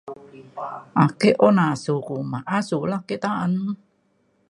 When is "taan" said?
3.23-3.53